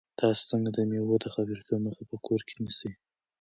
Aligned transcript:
تاسو 0.19 0.41
څنګه 0.51 0.69
د 0.71 0.77
مېوو 0.89 1.15
د 1.23 1.25
خرابېدو 1.33 1.83
مخه 1.85 2.03
په 2.09 2.15
کور 2.25 2.41
کې 2.47 2.55
نیسئ؟ 2.63 2.89